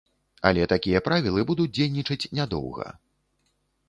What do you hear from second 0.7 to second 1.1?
такія